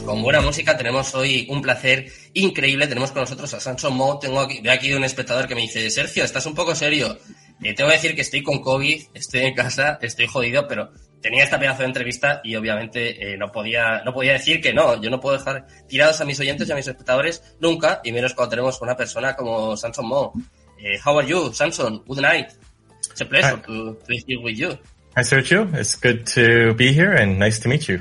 [0.00, 2.86] Pues con buena música tenemos hoy un placer increíble.
[2.86, 4.18] Tenemos con nosotros a Samson Mo.
[4.18, 7.18] Tengo aquí, veo aquí un espectador que me dice, Sergio, estás un poco serio.
[7.62, 10.90] Eh, tengo que decir que estoy con COVID, estoy en casa, estoy jodido, pero
[11.20, 14.98] tenía esta pedazo de entrevista y obviamente eh, no podía no podía decir que no.
[15.02, 18.32] Yo no puedo dejar tirados a mis oyentes y a mis espectadores nunca, y menos
[18.32, 20.32] cuando tenemos una persona como Samson Mo.
[20.78, 22.02] Eh, how are you, Samson?
[22.06, 22.48] Good night.
[23.10, 24.78] It's a pleasure to, to be here with you.
[25.14, 25.68] Hi, Sergio.
[25.74, 28.00] It's good to be here and nice to meet you.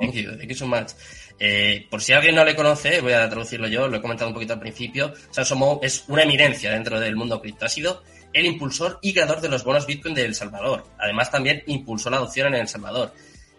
[0.00, 0.30] Thank you.
[0.36, 0.92] Thank you so much.
[1.40, 4.34] Eh, por si alguien no le conoce, voy a traducirlo yo, lo he comentado un
[4.34, 5.12] poquito al principio.
[5.30, 7.66] Samson Mo es una eminencia dentro del mundo cripto.
[7.66, 8.02] Ha sido
[8.32, 10.84] el impulsor y creador de los bonos Bitcoin de El Salvador.
[10.98, 13.12] Además, también impulsó la adopción en El Salvador.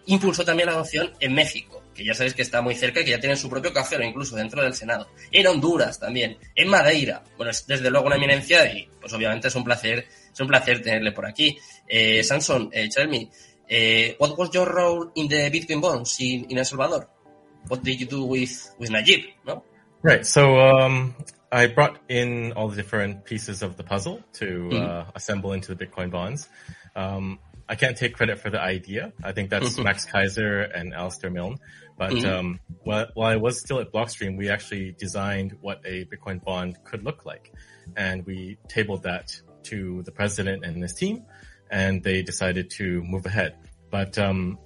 [0.05, 3.11] Impulsó también la adopción en México, que ya sabéis que está muy cerca y que
[3.11, 5.07] ya tienen su propio cajero, incluso dentro del Senado.
[5.31, 6.37] En Honduras también.
[6.55, 7.23] En Madeira.
[7.37, 10.81] Bueno, es desde luego una eminencia y, pues obviamente es un placer, es un placer
[10.81, 11.57] tenerle por aquí.
[11.87, 13.29] Eh, Samson, eh, tell me,
[13.67, 17.18] eh, what was your role in the Bitcoin bonds in El Salvador?
[17.67, 19.63] What did you do with, with Nayib, no?
[20.01, 20.25] Right.
[20.25, 21.15] So um,
[21.51, 25.85] I brought in all the different pieces of the puzzle to uh, assemble into the
[25.85, 26.47] Bitcoin bonds.
[26.95, 29.13] Um, I can't take credit for the idea.
[29.23, 31.59] I think that's Max Keiser and Alistair Milne.
[31.97, 36.43] But um, while, while I was still at Blockstream, we actually designed what a Bitcoin
[36.43, 37.53] bond could look like,
[37.95, 41.25] and we tabled that to the president and his team,
[41.69, 43.57] and they decided to move ahead.
[43.91, 44.57] But um,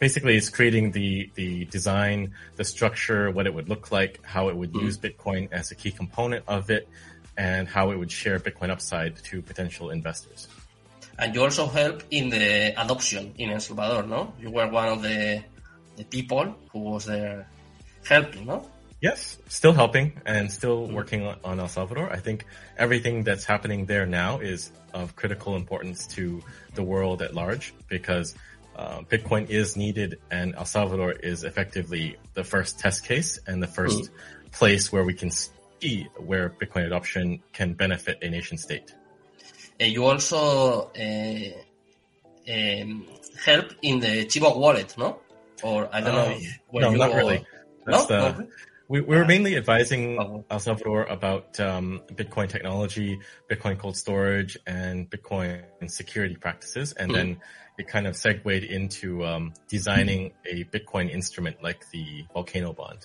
[0.00, 4.56] basically it's creating the the design, the structure, what it would look like, how it
[4.56, 4.86] would hmm.
[4.86, 6.88] use Bitcoin as a key component of it,
[7.36, 10.48] and how it would share Bitcoin upside to potential investors.
[11.18, 14.32] And you also help in the adoption in El Salvador, no?
[14.40, 15.44] You were one of the,
[15.96, 17.46] the people who was there
[18.08, 18.66] helping, no?
[19.02, 20.94] Yes, still helping and still hmm.
[20.94, 22.10] working on- on El Salvador.
[22.10, 22.46] I think
[22.78, 26.42] everything that's happening there now is of critical importance to
[26.74, 28.34] the world at large because
[28.80, 33.66] uh, Bitcoin is needed and El Salvador is effectively the first test case and the
[33.66, 34.10] first
[34.52, 38.94] place where we can see where Bitcoin adoption can benefit a nation state.
[39.80, 41.50] Uh, you also uh,
[42.52, 43.06] um,
[43.44, 45.20] help in the Chivo wallet, no?
[45.62, 46.30] Or I don't know.
[46.30, 47.46] If- were no, you not or- really.
[47.84, 48.32] That's No?
[48.32, 48.48] the-?
[48.90, 50.44] We, we were mainly advising Oh.
[50.50, 53.20] El Salvador about um, Bitcoin technology,
[53.50, 57.28] Bitcoin cold storage, and Bitcoin security practices, and then
[57.78, 63.02] it kind of segued into um, designing a Bitcoin instrument like the Volcano Bond.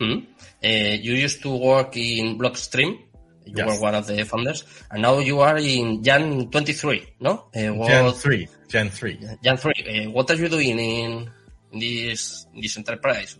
[0.00, 0.18] Hmm?
[0.64, 0.68] Uh,
[1.06, 2.98] you used to work in Blockstream.
[3.46, 3.66] You Yes.
[3.68, 7.32] were one of the founders, and now you are in Jan 23, no?
[7.54, 9.16] Uh, what- Gen three, Gen three.
[9.42, 9.72] Jan 3.
[9.72, 11.30] Uh, what are you doing in,
[11.72, 13.38] in this in this enterprise?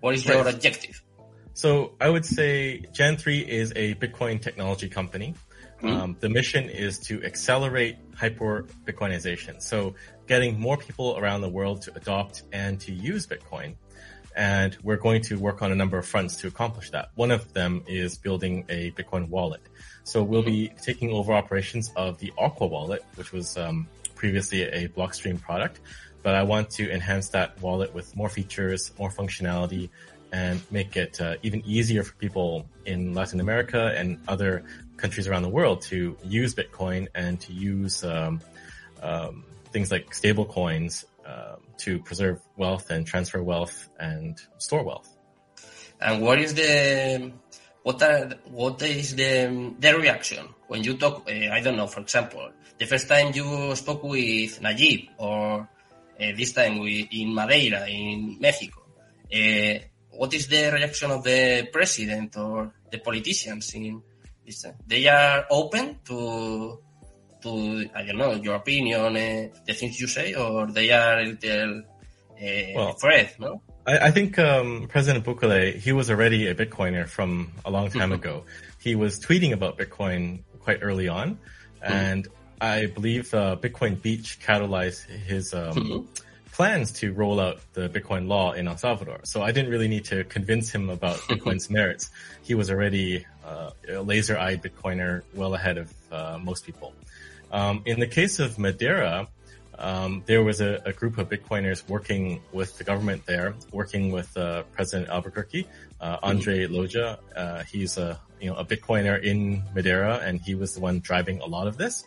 [0.00, 1.02] What is your objective?
[1.60, 5.34] So I would say Gen 3 is a Bitcoin technology company.
[5.82, 9.60] Um, the mission is to accelerate hyper Bitcoinization.
[9.60, 9.94] So
[10.26, 13.74] getting more people around the world to adopt and to use Bitcoin.
[14.34, 17.10] And we're going to work on a number of fronts to accomplish that.
[17.14, 19.60] One of them is building a Bitcoin wallet.
[20.04, 24.88] So we'll be taking over operations of the Aqua wallet, which was um, previously a
[24.88, 25.80] Blockstream product.
[26.22, 29.90] But I want to enhance that wallet with more features, more functionality,
[30.32, 34.64] and make it uh, even easier for people in Latin America and other
[34.96, 38.40] countries around the world to use Bitcoin and to use um,
[39.02, 45.08] um, things like stable coins um, to preserve wealth and transfer wealth and store wealth.
[46.00, 47.32] And what is the
[47.82, 51.28] what are what is the the reaction when you talk?
[51.28, 51.86] Uh, I don't know.
[51.86, 55.68] For example, the first time you spoke with Nayib, or
[56.20, 58.82] uh, this time with, in Madeira, in Mexico.
[59.32, 59.78] Uh,
[60.12, 64.02] what is the reaction of the president or the politicians in
[64.44, 64.66] this?
[64.86, 66.78] They are open to
[67.42, 71.24] to I don't know your opinion, uh, the things you say, or they are a
[71.24, 73.62] little uh, Well, afraid, no?
[73.86, 78.12] I, I think um, President Bukele, he was already a Bitcoiner from a long time
[78.12, 78.44] ago.
[78.78, 81.38] He was tweeting about Bitcoin quite early on,
[81.82, 82.28] and
[82.60, 86.08] I believe uh, Bitcoin Beach catalyzed his um,
[86.52, 89.20] plans to roll out the Bitcoin law in El Salvador.
[89.24, 92.10] So I didn't really need to convince him about Bitcoin's merits.
[92.42, 96.94] He was already uh, a laser-eyed Bitcoiner, well ahead of uh, most people.
[97.52, 99.28] Um, in the case of Madeira,
[99.78, 104.36] um, there was a, a group of Bitcoiners working with the government there, working with
[104.36, 105.66] uh, President Albuquerque,
[106.00, 107.18] uh, Andre Loja.
[107.34, 111.40] Uh, he's a you know a Bitcoiner in Madeira, and he was the one driving
[111.40, 112.04] a lot of this.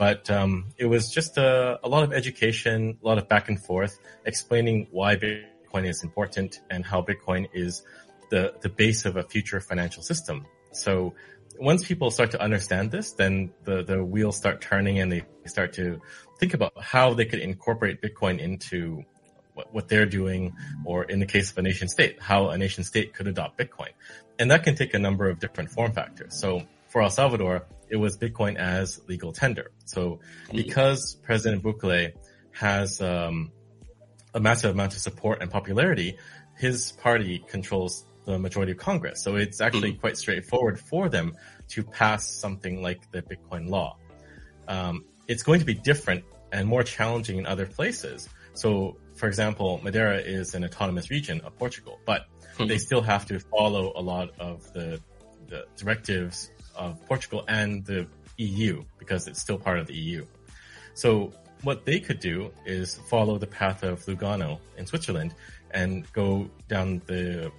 [0.00, 3.62] But um, it was just a, a lot of education, a lot of back and
[3.62, 7.82] forth, explaining why Bitcoin is important and how Bitcoin is
[8.30, 10.46] the the base of a future financial system.
[10.72, 11.12] So
[11.58, 15.74] once people start to understand this, then the, the wheels start turning and they start
[15.74, 16.00] to
[16.38, 19.04] think about how they could incorporate Bitcoin into
[19.52, 20.56] what, what they're doing,
[20.86, 23.92] or in the case of a nation state, how a nation state could adopt Bitcoin.
[24.38, 26.40] And that can take a number of different form factors.
[26.40, 29.72] So for El Salvador, it was Bitcoin as legal tender.
[29.84, 30.20] So
[30.52, 32.12] because President Bukele
[32.52, 33.52] has um,
[34.34, 36.18] a massive amount of support and popularity,
[36.56, 39.22] his party controls the majority of Congress.
[39.22, 41.34] So it's actually quite straightforward for them
[41.68, 43.96] to pass something like the Bitcoin law.
[44.68, 48.28] Um, it's going to be different and more challenging in other places.
[48.54, 52.26] So, for example, Madeira is an autonomous region of Portugal, but
[52.58, 55.00] they still have to follow a lot of the,
[55.48, 58.06] the directives of Portugal and the
[58.38, 60.24] EU because it's still part of the EU.
[60.94, 61.32] So
[61.62, 65.34] what they could do is follow the path of Lugano in Switzerland
[65.70, 67.52] and go down the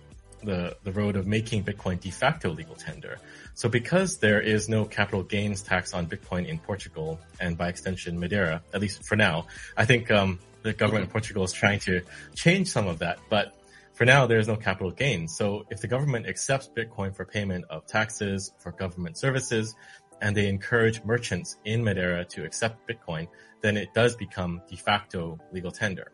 [0.43, 3.19] the, the road of making Bitcoin de facto legal tender.
[3.53, 8.19] So because there is no capital gains tax on Bitcoin in Portugal and by extension
[8.19, 9.45] Madeira, at least for now,
[9.77, 12.01] I think um, the government of Portugal is trying to
[12.33, 13.19] change some of that.
[13.29, 13.55] But
[14.01, 15.27] for now, there is no capital gain.
[15.27, 19.75] So if the government accepts Bitcoin for payment of taxes for government services,
[20.23, 23.27] and they encourage merchants in Madeira to accept Bitcoin,
[23.61, 26.11] then it does become de facto legal tender.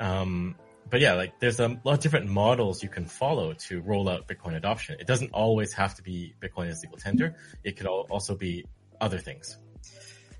[0.00, 0.56] Um,
[0.90, 4.26] but yeah, like there's a lot of different models you can follow to roll out
[4.26, 4.96] Bitcoin adoption.
[4.98, 7.36] It doesn't always have to be Bitcoin as legal tender.
[7.62, 8.64] It could also be
[9.00, 9.56] other things.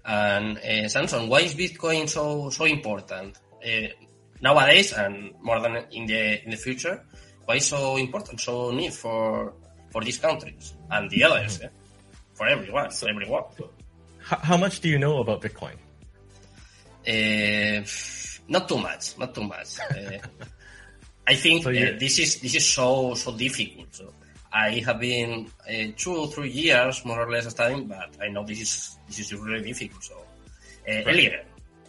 [0.05, 3.88] And uh, Samson, why is Bitcoin so so important uh,
[4.40, 7.02] nowadays and more than in the in the future?
[7.44, 9.55] Why is so important, so need for
[9.90, 11.69] for these countries and the others, eh?
[12.35, 13.44] for everyone, for everyone?
[14.20, 15.76] How, how much do you know about Bitcoin?
[17.08, 17.81] Uh,
[18.49, 19.81] not too much, not too much.
[19.81, 20.19] Uh,
[21.26, 23.94] I think So uh, this is this is so so difficult.
[23.94, 24.12] So
[24.52, 28.61] I have been uh, two three years more or less studying, but I know this
[28.61, 30.02] is this is really difficult.
[30.05, 30.17] So
[30.88, 31.44] uh, a little,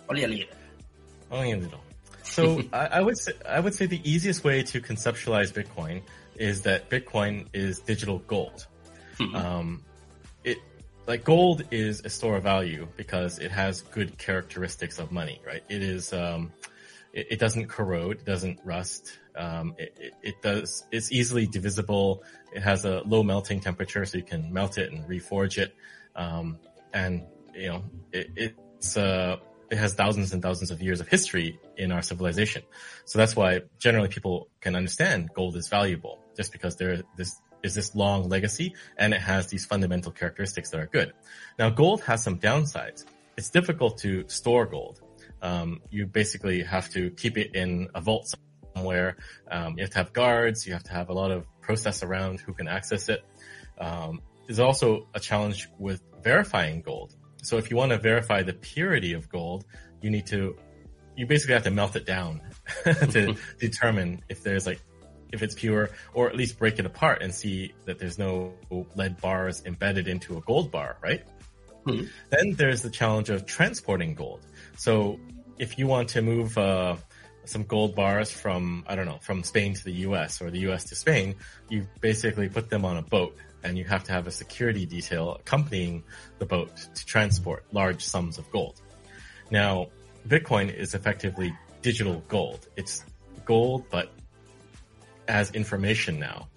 [0.10, 0.56] only a little.
[1.31, 1.88] Only a little.
[2.30, 6.02] So I, I would say I would say the easiest way to conceptualize Bitcoin
[6.36, 8.66] is that Bitcoin is digital gold.
[9.36, 9.84] Um,
[10.44, 10.58] it
[11.08, 15.64] like gold is a store of value because it has good characteristics of money, right?
[15.68, 16.52] It is um,
[17.14, 19.18] it, it doesn't corrode, it doesn't rust.
[19.36, 22.24] Um, it, it, it does it's easily divisible.
[22.54, 25.76] It has a low melting temperature, so you can melt it and reforge it.
[26.16, 26.60] Um,
[26.94, 27.24] and
[27.54, 29.38] you know it, it's uh,
[29.71, 32.63] it has thousands and thousands of years of history in our civilization.
[33.06, 37.75] So that's why generally people can understand gold is valuable just because there this is
[37.75, 41.13] this long legacy and it has these fundamental characteristics that are good.
[41.57, 43.06] Now gold has some downsides.
[43.38, 45.01] It's difficult to store gold.
[45.42, 48.33] Um, you basically have to keep it in a vault
[48.75, 49.18] somewhere.
[49.50, 50.66] Um, you have to have guards.
[50.66, 53.24] You have to have a lot of process around who can access it.
[53.80, 57.16] Um, there's also a challenge with verifying gold.
[57.44, 59.65] So if you want to verify the purity of gold,
[60.01, 60.57] you need to,
[61.15, 62.41] you basically have to melt it down
[62.83, 64.81] to determine if there's like,
[65.31, 68.53] if it's pure, or at least break it apart and see that there's no
[68.95, 71.24] lead bars embedded into a gold bar, right?
[71.86, 72.06] Hmm.
[72.30, 74.42] Then there's the challenge of transporting gold.
[74.77, 75.19] So
[75.59, 76.95] if you want to move, uh,
[77.45, 80.85] some gold bars from, I don't know, from Spain to the US or the US
[80.85, 81.35] to Spain,
[81.68, 85.33] you basically put them on a boat and you have to have a security detail
[85.39, 86.03] accompanying
[86.39, 88.81] the boat to transport large sums of gold.
[89.51, 89.87] Now,
[90.28, 92.68] Bitcoin is effectively digital gold.
[92.75, 93.04] It's
[93.45, 94.11] gold, but
[95.28, 96.47] as information now.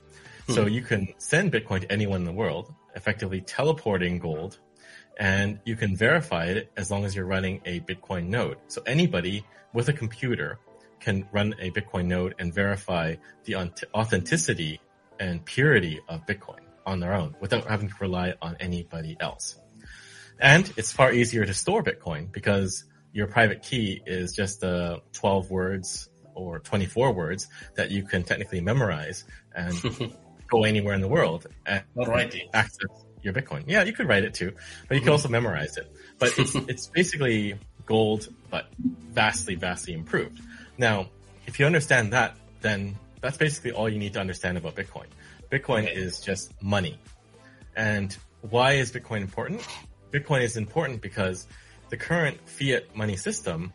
[0.48, 0.68] So hmm.
[0.68, 4.58] you can send Bitcoin to anyone in the world, effectively teleporting gold,
[5.18, 8.58] and you can verify it as long as you're running a Bitcoin node.
[8.68, 10.58] So anybody with a computer
[11.00, 13.56] can run a Bitcoin node and verify the
[13.94, 14.80] authenticity
[15.20, 19.56] and purity of Bitcoin on their own without having to rely on anybody else.
[20.38, 25.50] And it's far easier to store Bitcoin because your private key is just uh, 12
[25.50, 29.24] words or 24 words that you can technically memorize
[29.54, 29.76] and
[30.50, 31.82] go anywhere in the world and
[32.54, 32.88] access
[33.22, 33.64] your Bitcoin.
[33.66, 34.52] Yeah, you could write it too,
[34.88, 35.90] but you can also memorize it.
[36.18, 37.54] But it's, it's basically
[37.86, 40.40] gold, but vastly, vastly improved.
[40.78, 41.08] Now,
[41.46, 45.06] if you understand that, then that's basically all you need to understand about Bitcoin.
[45.52, 45.92] Bitcoin Okay.
[45.92, 46.98] is just money.
[47.76, 49.60] And why is Bitcoin important?
[50.10, 51.46] Bitcoin is important because
[51.90, 53.72] the current fiat money system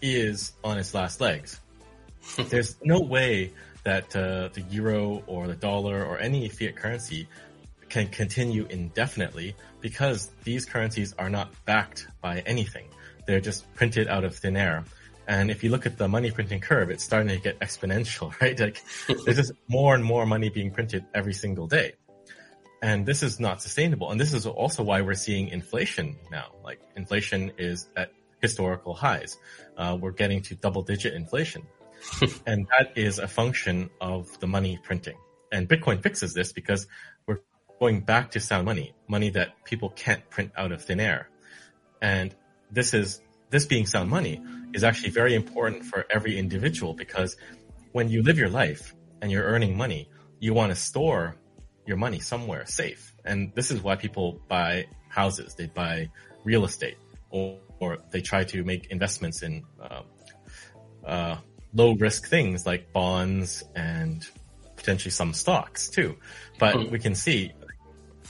[0.00, 1.60] is on its last legs.
[2.48, 3.52] There's no way
[3.82, 7.28] that uh, the euro or the dollar or any fiat currency
[7.88, 12.86] can continue indefinitely because these currencies are not backed by anything.
[13.26, 14.84] They're just printed out of thin air.
[15.30, 18.58] And if you look at the money printing curve, it's starting to get exponential, right?
[18.58, 21.92] Like there's just more and more money being printed every single day.
[22.82, 24.10] And this is not sustainable.
[24.10, 26.46] And this is also why we're seeing inflation now.
[26.64, 28.10] Like inflation is at
[28.42, 29.38] historical highs.
[29.76, 31.62] Uh, we're getting to double digit inflation.
[32.46, 35.16] and that is a function of the money printing.
[35.52, 36.88] And Bitcoin fixes this because
[37.26, 37.38] we're
[37.78, 41.28] going back to sound money, money that people can't print out of thin air.
[42.02, 42.34] And
[42.72, 44.42] this is, this being sound money
[44.72, 47.36] is actually very important for every individual because
[47.92, 51.36] when you live your life and you're earning money, you want to store
[51.86, 53.14] your money somewhere safe.
[53.24, 55.54] And this is why people buy houses.
[55.54, 56.08] They buy
[56.44, 56.96] real estate
[57.30, 60.02] or, or they try to make investments in, uh,
[61.04, 61.36] uh,
[61.74, 64.26] low risk things like bonds and
[64.76, 66.16] potentially some stocks too.
[66.58, 66.90] But mm.
[66.90, 67.52] we can see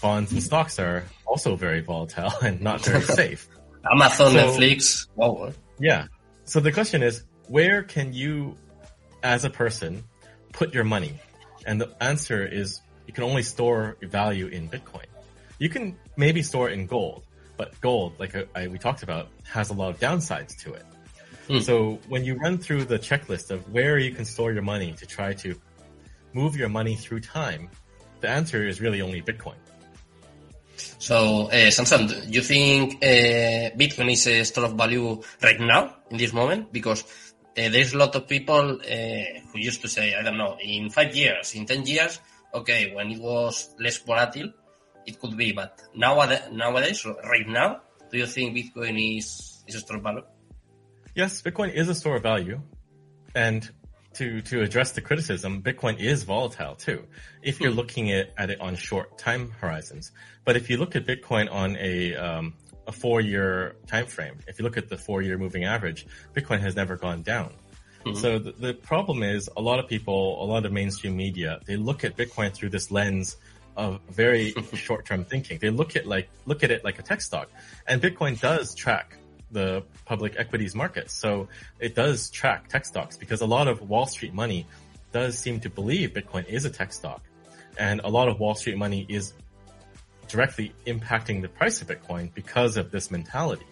[0.01, 3.49] bonds and stocks are also very volatile and not very safe.
[3.91, 5.09] Amazon, so, Netflix.
[5.15, 5.53] Wow.
[5.79, 6.07] Yeah.
[6.45, 8.57] So the question is, where can you,
[9.23, 10.05] as a person,
[10.53, 11.15] put your money?
[11.67, 15.07] And the answer is you can only store value in Bitcoin.
[15.59, 17.25] You can maybe store it in gold,
[17.57, 20.87] but gold, like I, we talked about, has a lot of downsides to it.
[21.49, 21.63] Mm.
[21.63, 25.07] So when you run through the checklist of where you can store your money to
[25.07, 25.55] try to
[26.33, 27.69] move your money through time,
[28.21, 29.57] the answer is really only Bitcoin.
[30.99, 36.17] So, uh, Samson, you think uh, Bitcoin is a store of value right now in
[36.17, 36.73] this moment?
[36.73, 40.91] Because uh, there's a lot of people who used to say, I don't know, in
[40.91, 42.21] five years, in ten years,
[42.55, 44.53] okay, when it was less volatile,
[45.07, 49.81] it could be, but nowadays, nowadays, right now, do you think Bitcoin is is a
[49.81, 50.23] store of value?
[51.15, 52.61] Yes, Bitcoin is a store of value.
[53.35, 53.69] And
[54.15, 57.05] to, to address the criticism, Bitcoin is volatile too,
[57.43, 57.77] if you're hmm.
[57.77, 60.13] looking at, at it on short time horizons.
[60.45, 62.55] But if you look at Bitcoin on a, um,
[62.87, 66.61] a four year time frame, if you look at the four year moving average, Bitcoin
[66.61, 67.53] has never gone down.
[68.05, 68.17] Mm-hmm.
[68.17, 71.77] So the, the problem is a lot of people, a lot of mainstream media, they
[71.77, 73.37] look at Bitcoin through this lens
[73.77, 75.59] of very short term thinking.
[75.59, 77.51] They look at like, look at it like a tech stock.
[77.87, 79.17] And Bitcoin does track
[79.51, 81.11] the public equities market.
[81.11, 84.67] So it does track tech stocks because a lot of Wall Street money
[85.13, 87.23] does seem to believe Bitcoin is a tech stock.
[87.79, 89.33] And a lot of Wall Street money is
[90.29, 93.67] directly impacting the price of Bitcoin because of this mentality.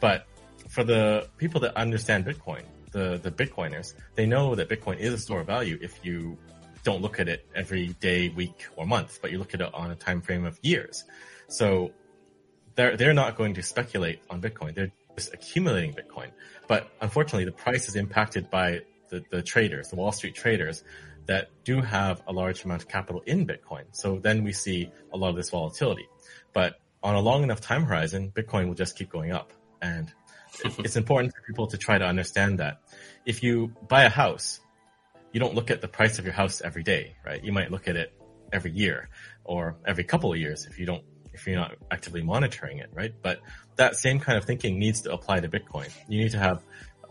[0.00, 0.26] But
[0.68, 2.62] for the people that understand Bitcoin,
[2.92, 6.38] the, the Bitcoiners, they know that Bitcoin is a store of value if you
[6.82, 9.90] don't look at it every day, week, or month, but you look at it on
[9.90, 11.04] a time frame of years.
[11.48, 11.92] So
[12.74, 14.74] they're, they're not going to speculate on Bitcoin.
[14.74, 14.92] They're
[15.28, 16.30] accumulating Bitcoin.
[16.68, 20.82] But unfortunately, the price is impacted by the, the traders, the Wall Street traders
[21.26, 23.84] that do have a large amount of capital in Bitcoin.
[23.92, 26.08] So then we see a lot of this volatility.
[26.52, 29.52] But on a long enough time horizon, Bitcoin will just keep going up.
[29.82, 30.12] And
[30.78, 32.80] it's important for people to try to understand that.
[33.26, 34.60] If you buy a house,
[35.32, 37.42] you don't look at the price of your house every day, right?
[37.42, 38.12] You might look at it
[38.52, 39.08] every year
[39.44, 43.14] or every couple of years if you don't if you're not actively monitoring it, right?
[43.22, 43.40] But
[43.76, 45.90] that same kind of thinking needs to apply to Bitcoin.
[46.08, 46.62] You need to have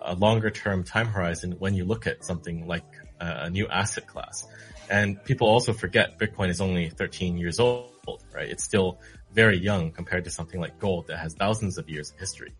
[0.01, 2.85] a longer term time horizon when you look at something like
[3.19, 4.47] a new asset class.
[4.89, 8.49] And people also forget Bitcoin is only 13 years old, right?
[8.49, 8.99] It's still
[9.33, 12.53] very young compared to something like gold that has thousands of years of history.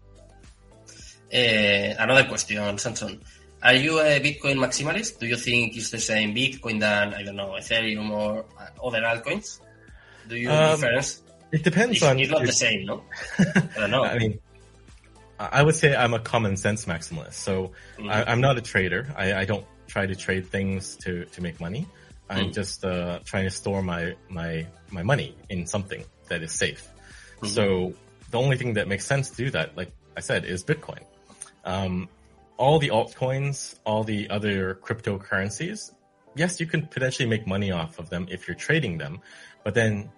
[1.34, 3.22] Uh, another question, Samson.
[3.62, 5.20] Are you a Bitcoin maximalist?
[5.20, 8.46] Do you think it's the same Bitcoin than, I don't know, Ethereum or
[8.82, 9.60] other altcoins?
[10.30, 11.22] Do you um, difference?
[11.52, 12.20] It depends it's, on.
[12.20, 13.04] It's not the same, no?
[13.40, 14.04] I don't know.
[14.04, 14.40] I mean,
[15.40, 17.34] I would say I'm a common sense maximalist.
[17.34, 18.12] So mm.
[18.12, 19.14] I, am not a trader.
[19.16, 21.88] I, I, don't try to trade things to, to make money.
[22.30, 22.54] I'm mm.
[22.54, 26.88] just uh, trying to store my, my, my money in something that is safe.
[27.38, 27.48] Mm-hmm.
[27.48, 27.94] So
[28.32, 31.04] the only thing that makes sense to do that, like I said, is Bitcoin.
[31.64, 32.10] Um,
[32.58, 35.92] all the altcoins, all the other cryptocurrencies,
[36.36, 39.22] yes, you can potentially make money off of them if you're trading them,
[39.64, 40.10] but then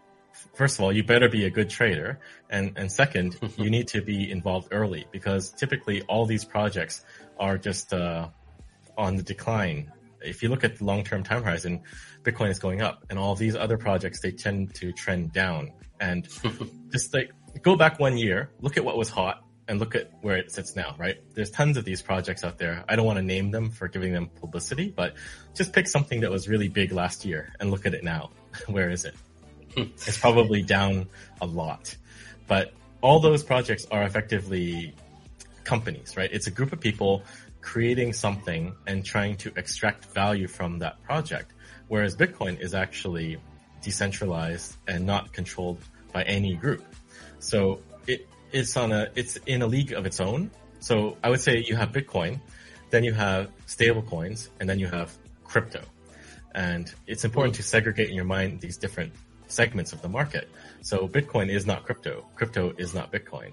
[0.53, 2.20] first of all, you better be a good trader.
[2.50, 7.03] And, and second, you need to be involved early because typically all these projects
[7.39, 8.29] are just, uh,
[8.98, 9.91] on the decline.
[10.22, 11.81] If you look at the long-term time horizon,
[12.24, 15.72] Bitcoin is going up and all these other projects, they tend to trend down.
[16.00, 16.27] And
[16.91, 17.31] just like
[17.62, 20.75] go back one year, look at what was hot and look at where it sits
[20.75, 21.17] now, right?
[21.34, 22.84] There's tons of these projects out there.
[22.89, 25.15] I don't want to name them for giving them publicity, but
[25.55, 28.31] just pick something that was really big last year and look at it now.
[28.67, 29.15] where is it?
[29.78, 31.08] it's probably down
[31.42, 31.96] a lot.
[32.48, 34.94] But all those projects are effectively
[35.63, 36.30] companies, right?
[36.32, 37.24] It's a group of people
[37.62, 41.54] creating something and trying to extract value from that project.
[41.88, 43.38] Whereas Bitcoin is actually
[43.82, 45.80] decentralized and not controlled
[46.12, 46.84] by any group.
[47.40, 50.51] So it, it's on a, it's in a league of its own.
[50.80, 52.40] So I would say you have Bitcoin,
[52.90, 55.82] then you have stable coins, and then you have crypto.
[56.54, 59.13] And it's important to segregate in your mind these different
[59.51, 60.50] segments of the market.
[60.81, 62.25] So Bitcoin is not crypto.
[62.36, 63.51] Crypto is not Bitcoin.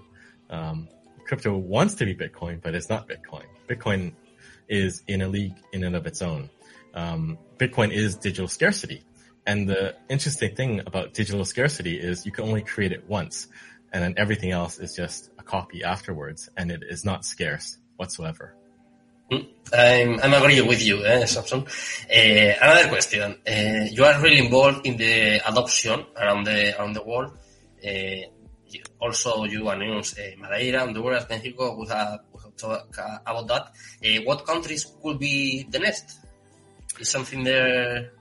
[0.49, 0.87] Um,
[1.25, 3.45] crypto wants to be Bitcoin, but it's not Bitcoin.
[3.67, 4.13] Bitcoin
[4.67, 6.49] is in a league in and of its own.
[6.93, 9.03] Um, Bitcoin is digital scarcity.
[9.45, 13.47] And the interesting thing about digital scarcity is you can only create it once
[13.91, 18.55] and then everything else is just a copy afterwards and it is not scarce whatsoever.
[19.31, 21.61] I'm, I'm agreeing with you, eh, Samson.
[21.61, 23.37] Uh, another question.
[23.47, 27.37] Uh, you are really involved in the adoption around the around the world.
[27.85, 28.25] Uh,
[28.99, 31.75] also, you announced uh, Madeira, Honduras, Mexico.
[31.79, 34.25] We have, we have talked about that.
[34.25, 36.19] what countries could be the next?
[36.99, 38.11] Is something there?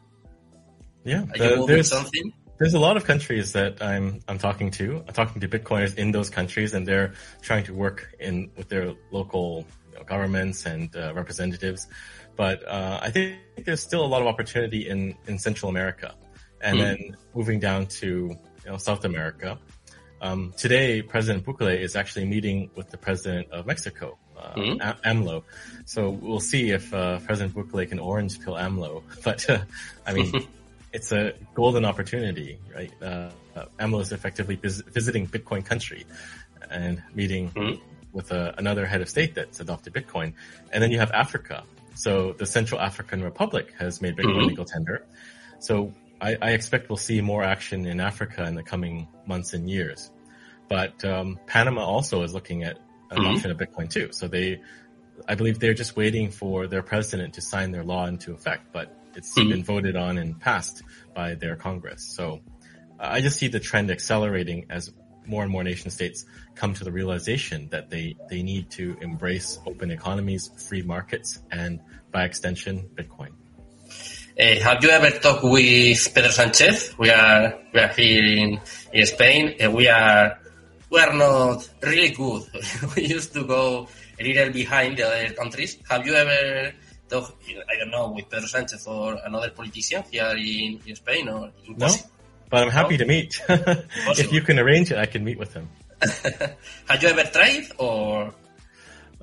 [1.04, 2.32] Yeah, the, there's something.
[2.58, 5.04] There's a lot of countries that I'm I'm talking to.
[5.06, 8.94] I'm talking to Bitcoiners in those countries, and they're trying to work in with their
[9.12, 11.86] local you know, governments and uh, representatives.
[12.36, 16.16] But uh, I think there's still a lot of opportunity in in Central America,
[16.60, 16.80] and mm.
[16.80, 18.06] then moving down to
[18.64, 19.58] you know, South America.
[20.20, 25.08] Um, today, President Bukele is actually meeting with the president of Mexico, uh, mm-hmm.
[25.08, 25.44] AMLO.
[25.84, 29.04] So we'll see if uh, President Bukele can orange pill AMLO.
[29.24, 29.60] But uh,
[30.06, 30.32] I mean,
[30.92, 32.92] it's a golden opportunity, right?
[33.02, 36.06] Uh, uh, AMLO is effectively vis- visiting Bitcoin country
[36.70, 37.82] and meeting mm-hmm.
[38.12, 40.34] with uh, another head of state that's adopted Bitcoin.
[40.72, 41.64] And then you have Africa.
[41.94, 44.48] So the Central African Republic has made Bitcoin mm-hmm.
[44.48, 45.04] legal tender.
[45.58, 49.68] So I, I, expect we'll see more action in Africa in the coming months and
[49.68, 50.10] years.
[50.68, 52.78] But um, Panama also is looking at
[53.10, 53.62] adoption mm-hmm.
[53.62, 54.08] of Bitcoin too.
[54.12, 54.60] So they,
[55.26, 58.72] I believe they're just waiting for their president to sign their law into effect.
[58.72, 59.50] But it's mm-hmm.
[59.50, 60.82] been voted on and passed
[61.14, 62.14] by their Congress.
[62.14, 62.40] So
[63.00, 64.92] uh, I just see the trend accelerating as
[65.26, 69.58] more and more nation states come to the realization that they, they need to embrace
[69.66, 71.80] open economies, free markets, and
[72.12, 73.32] by extension, Bitcoin.
[74.40, 76.94] Uh, have you ever talked with Pedro Sanchez?
[76.96, 78.60] We are we are here in,
[78.92, 79.56] in Spain.
[79.74, 80.38] We are
[80.90, 82.44] we are not really good.
[82.96, 85.78] we used to go a little behind the other countries.
[85.88, 86.72] Have you ever
[87.08, 87.32] talked,
[87.68, 91.76] I don't know, with Pedro Sanchez or another politician here in, in Spain or in
[91.76, 91.88] No,
[92.50, 93.04] but I'm happy no?
[93.04, 93.40] to meet.
[93.48, 95.68] if you can arrange it, I can meet with him.
[96.00, 98.32] Have you ever tried or?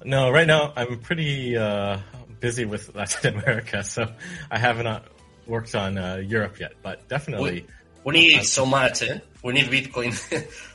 [0.03, 1.99] No, right now I'm pretty uh,
[2.39, 4.12] busy with Latin America, so
[4.51, 5.05] I have not
[5.47, 7.65] worked on uh, Europe yet, but definitely.
[8.03, 9.19] We, we need uh, so much, eh?
[9.43, 10.13] We need Bitcoin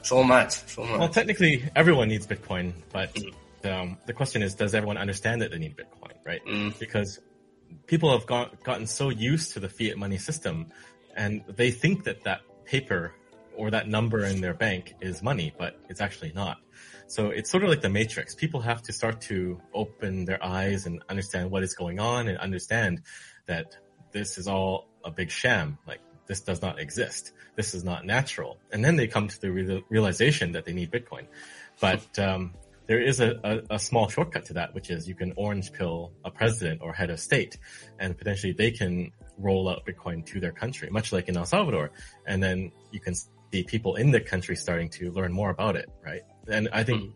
[0.03, 0.99] so much, so much.
[0.99, 3.35] Well, technically, everyone needs Bitcoin, but mm
[3.67, 6.45] um, the question is, does everyone understand that they need Bitcoin, right?
[6.47, 6.79] Mm.
[6.79, 7.21] Because
[7.87, 10.67] people have got, gotten so used to the fiat money system
[11.17, 13.15] and they think that that paper
[13.57, 16.59] or that number in their bank is money, but it's actually not.
[17.09, 18.35] So it's sort of like the matrix.
[18.35, 22.39] People have to start to open their eyes and understand what is going on and
[22.39, 23.03] understand
[23.47, 23.77] that
[24.13, 25.79] this is all a big sham.
[25.87, 27.33] Like this does not exist.
[27.57, 28.59] This is not natural.
[28.73, 31.27] And then they come to the re- realization that they need Bitcoin.
[31.81, 32.55] But, um,
[32.91, 36.13] there is a, a, a, small shortcut to that, which is you can orange pill
[36.25, 37.57] a president or head of state,
[38.01, 41.93] and potentially they can roll out Bitcoin to their country, much like in El Salvador.
[42.27, 45.89] And then you can see people in the country starting to learn more about it,
[46.05, 46.23] right?
[46.49, 47.13] And I think, mm.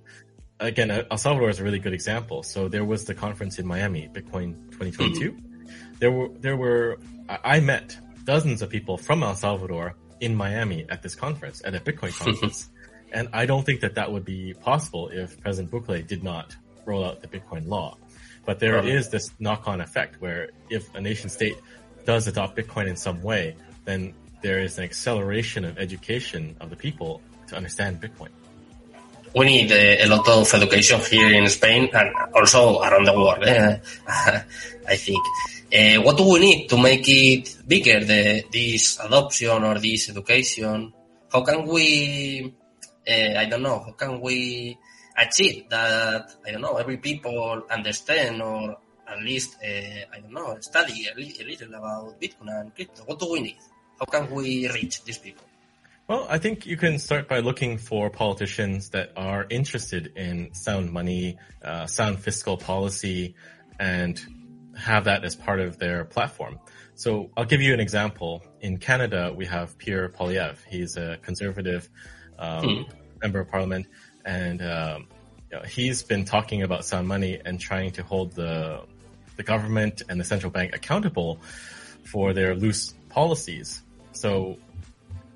[0.60, 2.44] again, El Salvador is a really good example.
[2.44, 5.32] So there was the conference in Miami, Bitcoin 2022.
[5.32, 5.98] Mm.
[5.98, 11.02] There were, there were, I met dozens of people from El Salvador in Miami at
[11.02, 12.70] this conference, at a Bitcoin conference.
[13.14, 17.04] And I don't think that that would be possible if President Bukele did not roll
[17.04, 17.96] out the Bitcoin law.
[18.44, 18.84] But there right.
[18.84, 21.56] is this knock-on effect where if a nation state
[22.04, 26.76] does adopt Bitcoin in some way, then there is an acceleration of education of the
[26.76, 28.30] people to understand Bitcoin.
[29.34, 33.42] We need uh, a lot of education here in Spain and also around the world.
[33.44, 33.78] Eh?
[34.88, 35.24] I think.
[35.72, 38.04] Uh, what do we need to make it bigger?
[38.04, 40.92] The, this adoption or this education?
[41.32, 42.54] How can we
[43.08, 44.78] uh, I don't know, how can we
[45.16, 49.66] achieve that, I don't know, every people understand or at least, uh,
[50.12, 53.02] I don't know, study a, li- a little about Bitcoin and crypto?
[53.04, 53.58] What do we need?
[53.98, 55.44] How can we reach these people?
[56.06, 60.92] Well, I think you can start by looking for politicians that are interested in sound
[60.92, 63.34] money, uh, sound fiscal policy,
[63.78, 64.20] and
[64.76, 66.58] have that as part of their platform.
[66.94, 68.42] So I'll give you an example.
[68.60, 70.58] In Canada, we have Pierre Poilievre.
[70.68, 71.88] He's a conservative
[72.38, 72.82] um, hmm.
[73.22, 73.86] member of parliament,
[74.24, 75.06] and um,
[75.50, 78.80] you know, he's been talking about sound money and trying to hold the
[79.36, 81.40] the government and the central bank accountable
[82.04, 83.82] for their loose policies.
[84.12, 84.58] So,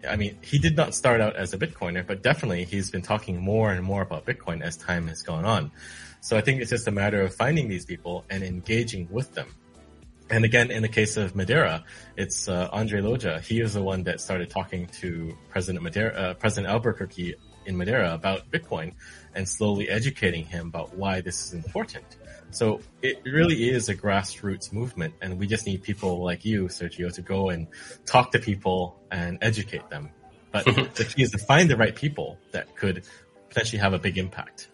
[0.09, 3.41] I mean, he did not start out as a Bitcoiner, but definitely he's been talking
[3.41, 5.73] more and more about Bitcoin as time has gone on.
[6.21, 9.49] So I think it's just a matter of finding these people and engaging with them.
[10.31, 11.85] And again, in the case of Madeira,
[12.17, 13.41] it's uh, Andre Loja.
[13.41, 18.13] He is the one that started talking to President Madeira, uh, President Albuquerque in Madeira
[18.15, 18.93] about Bitcoin
[19.35, 22.17] and slowly educating him about why this is important.
[22.51, 27.13] So it really is a grassroots movement, and we just need people like you, Sergio,
[27.15, 27.67] to go and
[28.07, 30.11] talk to people and educate them.
[30.51, 30.65] But
[30.95, 33.05] the key is to find the right people that could
[33.49, 34.69] potentially have a big impact.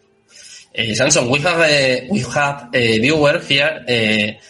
[0.77, 3.85] Uh, Samson, we have a we have a viewer here.
[3.89, 4.41] Uh,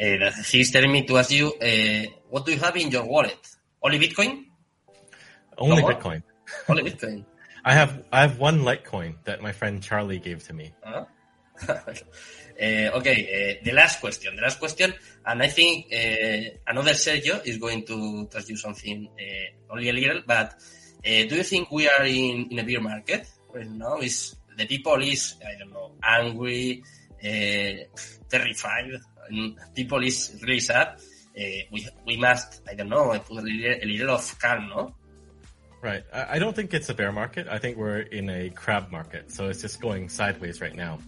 [0.00, 3.38] uh, he's telling me to ask you, uh, what do you have in your wallet?
[3.82, 4.44] Only Bitcoin?
[5.58, 5.88] Only No?
[5.88, 6.22] Bitcoin.
[6.68, 7.24] Only Bitcoin.
[7.64, 10.72] I have I have one Litecoin that my friend Charlie gave to me.
[10.82, 11.04] Huh?
[11.66, 11.74] Uh,
[12.98, 13.18] okay,
[13.60, 14.36] uh, the last question.
[14.36, 14.92] The last question,
[15.24, 19.92] and I think uh, another Sergio is going to ask you something uh, only a
[19.92, 23.98] little, but uh, do you think we are in, in a bear market right now?
[23.98, 26.82] Is the people is I don't know angry,
[27.24, 28.90] uh, terrified,
[29.74, 31.00] people is really sad.
[31.36, 34.94] We we must I don't know put a little, a little of calm, no?
[35.82, 36.04] Right.
[36.12, 37.46] I, I don't think it's a bear market.
[37.48, 39.30] I think we're in a crab market.
[39.30, 40.98] So it's just going sideways right now.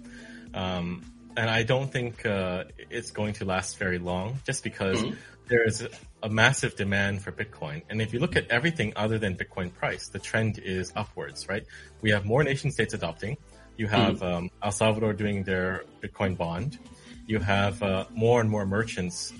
[0.52, 1.02] Um,
[1.36, 5.16] and I don't think uh, it's going to last very long just because Mhm.
[5.48, 5.86] there is
[6.22, 7.82] a massive demand for Bitcoin.
[7.88, 11.64] And if you look at everything other than Bitcoin price, the trend is upwards, right?
[12.02, 13.36] We have more nation states adopting.
[13.76, 16.78] You have um, El Salvador doing their Bitcoin bond.
[17.26, 19.32] You have uh, more and more merchants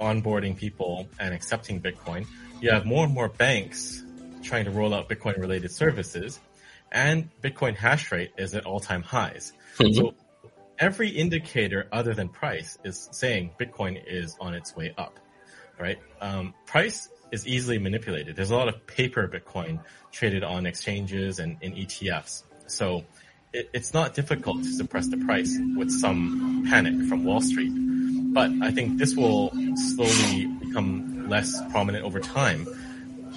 [0.00, 2.26] onboarding people and accepting Bitcoin.
[2.60, 4.02] You have more and more banks
[4.42, 6.40] trying to roll out Bitcoin related services
[6.92, 9.52] and Bitcoin hash rate is at all time highs.
[9.94, 10.14] So
[10.78, 15.18] every indicator other than price is saying Bitcoin is on its way up,
[15.78, 15.98] right?
[16.20, 18.36] Um, price is easily manipulated.
[18.36, 22.44] There's a lot of paper Bitcoin traded on exchanges and in ETFs.
[22.66, 23.04] So
[23.52, 27.72] it, it's not difficult to suppress the price with some panic from Wall Street.
[28.32, 32.66] But I think this will slowly become less prominent over time.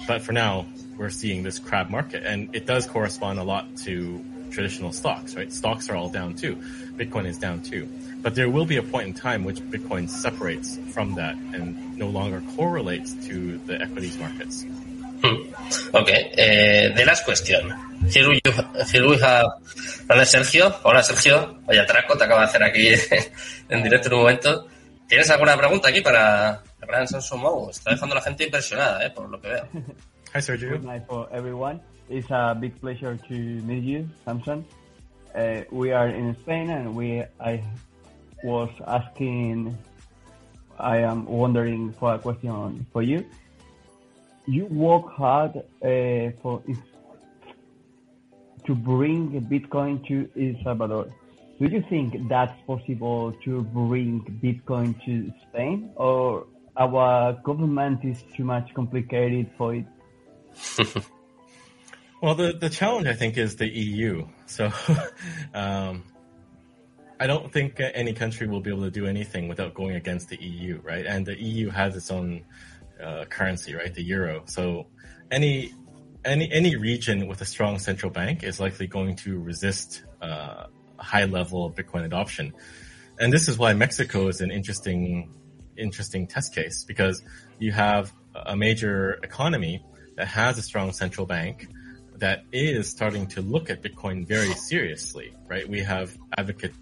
[0.06, 4.22] But for now, we're seeing this crab market and it does correspond a lot to
[4.50, 5.52] traditional stocks, right?
[5.52, 6.56] Stocks are all down too.
[6.96, 7.88] Bitcoin is down too.
[8.20, 12.08] But there will be a point in time which Bitcoin separates from that and no
[12.08, 14.66] longer correlates to the equities markets.
[15.22, 17.70] Okay, uh, the last question.
[18.08, 18.40] Here we,
[18.90, 19.46] here we have
[20.08, 20.72] Hola Sergio.
[20.82, 21.58] Hola Sergio.
[21.66, 22.88] Vaya traco te acaba de hacer aquí
[23.68, 24.66] en directo en un momento.
[25.06, 27.70] ¿Tienes alguna pregunta aquí para gran Samsung Mou?
[27.70, 29.66] Está dejando a la gente impresionada, eh, por lo que veo.
[30.34, 30.70] Hi, Sergio.
[30.70, 31.80] Good night for everyone.
[32.08, 34.64] It's a big pleasure to meet you, Samson.
[35.34, 37.62] Uh, we are in Spain, and we I
[38.42, 39.76] was asking,
[40.78, 43.24] I am wondering for a question for you.
[44.50, 46.62] You work hard uh, for
[48.66, 51.06] to bring Bitcoin to El Salvador.
[51.60, 58.44] Do you think that's possible to bring Bitcoin to Spain, or our government is too
[58.44, 59.86] much complicated for it?
[62.22, 64.26] Well, the, the challenge, I think, is the EU.
[64.44, 64.70] So,
[65.54, 66.04] um,
[67.18, 70.36] I don't think any country will be able to do anything without going against the
[70.36, 71.06] EU, right?
[71.06, 72.44] And the EU has its own
[73.02, 73.92] uh, currency, right?
[73.92, 74.42] The euro.
[74.46, 74.86] So,
[75.30, 75.72] any
[76.24, 80.66] any any region with a strong central bank is likely going to resist uh,
[80.98, 82.52] a high level of Bitcoin adoption.
[83.18, 85.34] And this is why Mexico is an interesting
[85.76, 87.22] interesting test case because
[87.58, 89.84] you have a major economy
[90.16, 91.68] that has a strong central bank
[92.16, 95.66] that is starting to look at Bitcoin very seriously, right?
[95.66, 96.76] We have advocates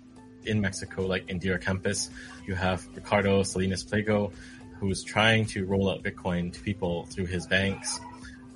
[0.45, 2.11] in Mexico like Indira Kempis.
[2.47, 4.33] You have Ricardo Salinas Pliego,
[4.81, 8.01] who's trying to roll out Bitcoin to people through his banks.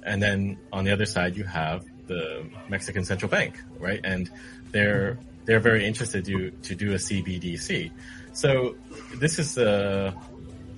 [0.04, 4.00] And then on the other side, you have the Mexican central bank, right?
[4.04, 4.30] And
[4.70, 7.90] they're they're very interested to to do a CBDC.
[8.32, 8.76] So
[9.16, 10.14] this is a,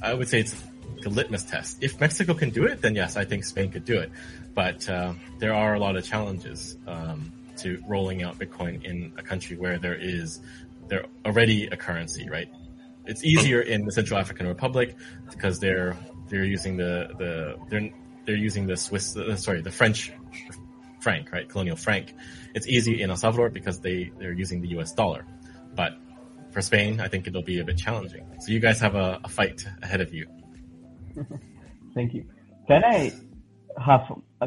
[0.02, 0.56] I would say it's
[1.02, 1.78] the litmus test.
[1.80, 4.10] If Mexico can do it, then yes, I think Spain could do it.
[4.54, 9.22] But uh, there are a lot of challenges um, to rolling out Bitcoin in a
[9.22, 10.40] country where there is
[10.88, 12.48] there already a currency, right?
[13.06, 14.96] It's easier in the Central African Republic
[15.30, 15.96] because they're
[16.28, 17.90] they're using the the they're
[18.24, 20.12] they're using the Swiss uh, sorry the French
[21.00, 21.48] franc, right?
[21.48, 22.14] Colonial franc.
[22.54, 24.92] It's easy in El Salvador because they they're using the U.S.
[24.92, 25.26] dollar,
[25.74, 25.92] but
[26.50, 28.24] for Spain, I think it'll be a bit challenging.
[28.40, 30.26] So you guys have a, a fight ahead of you.
[31.94, 32.24] Thank you.
[32.68, 33.12] Can I
[33.84, 34.02] have?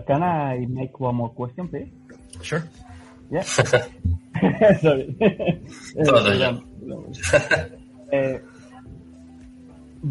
[0.08, 1.90] Can I make one more question, please?
[2.42, 2.64] Sure.
[3.30, 3.42] Yeah.
[4.82, 5.16] Sorry.
[8.12, 8.38] Uh,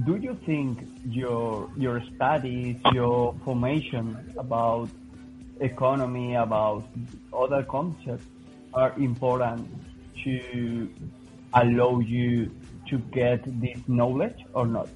[0.05, 4.89] do you think your your studies, your formation about
[5.61, 6.85] economy, about
[7.33, 8.27] other concepts
[8.75, 9.67] are important
[10.25, 10.91] to
[11.55, 12.51] allow you
[12.89, 14.89] to get this knowledge or not?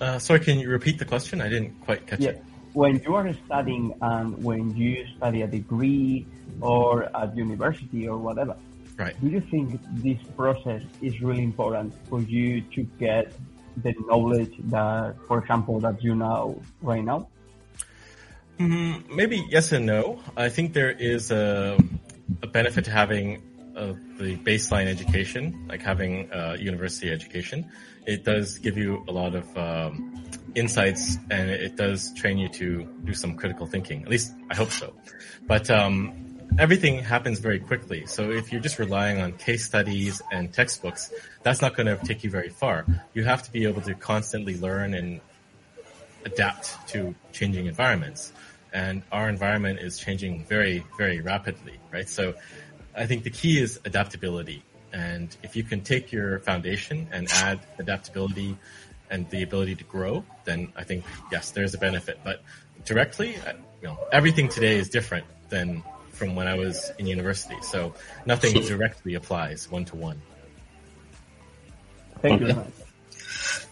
[0.00, 1.40] Uh, sorry, can you repeat the question?
[1.40, 2.30] I didn't quite catch Yeah.
[2.30, 2.42] it.
[2.74, 6.26] when you are studying and when you study a degree
[6.60, 8.54] or at university or whatever,
[8.96, 9.14] Right.
[9.20, 13.32] do you think this process is really important for you to get
[13.82, 17.28] the knowledge that, for example, that you know right now?
[18.58, 20.20] Mm, maybe yes and no.
[20.36, 21.78] I think there is a,
[22.42, 23.42] a benefit to having
[23.76, 27.70] uh, the baseline education, like having uh, university education.
[28.06, 32.84] It does give you a lot of um, insights, and it does train you to
[33.04, 34.02] do some critical thinking.
[34.02, 34.94] At least I hope so.
[35.46, 38.06] But um, everything happens very quickly.
[38.06, 42.24] So if you're just relying on case studies and textbooks, that's not going to take
[42.24, 42.86] you very far.
[43.14, 45.20] You have to be able to constantly learn and
[46.24, 48.32] adapt to changing environments.
[48.72, 52.08] And our environment is changing very, very rapidly, right?
[52.08, 52.34] So
[52.94, 54.62] I think the key is adaptability.
[54.92, 58.56] And if you can take your foundation and add adaptability
[59.10, 62.20] and the ability to grow, then I think, yes, there's a benefit.
[62.24, 62.42] But
[62.84, 65.82] directly, uh, you know, everything today is different than
[66.16, 67.56] from when I was in university.
[67.62, 67.92] So
[68.24, 70.20] nothing directly applies one to one.
[72.22, 72.54] Thank you Okay.
[72.54, 72.72] very.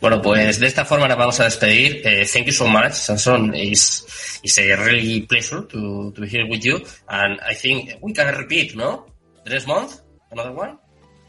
[0.00, 2.02] Bueno, pues de esta forma nos vamos a despedir.
[2.04, 3.54] Eh, thank you so much, Samson.
[3.54, 6.84] It's, it's a really pleasure to, to be here with you.
[7.08, 9.06] And I think we can repeat, no?
[9.46, 10.00] Next month?
[10.30, 10.78] Another one?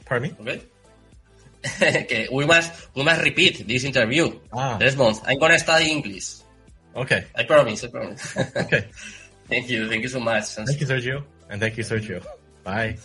[0.05, 0.35] Pardon me?
[0.41, 0.61] Okay.
[1.81, 4.31] okay, we must, we must repeat this interview.
[4.51, 4.77] Ah.
[4.77, 5.21] Next month.
[5.25, 6.35] I'm gonna study English.
[6.95, 7.25] Okay.
[7.35, 8.37] I promise, I promise.
[8.55, 8.87] Okay.
[9.47, 10.45] Thank you, thank you so much.
[10.45, 10.65] Samson.
[10.65, 11.23] Thank you, Sergio.
[11.49, 12.25] And thank you, Sergio.
[12.63, 12.97] Bye.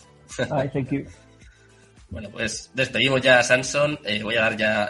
[0.49, 1.05] Bye, thank you.
[2.09, 3.97] Bueno, pues despedimos ya a Samson.
[4.03, 4.89] Eh, voy a dar ya